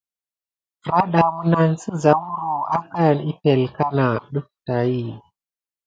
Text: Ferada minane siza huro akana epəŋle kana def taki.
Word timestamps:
Ferada 0.83 1.21
minane 1.35 1.75
siza 1.81 2.11
huro 2.21 2.53
akana 2.75 3.21
epəŋle 3.31 3.67
kana 3.77 4.05
def 4.33 4.47
taki. 4.65 5.05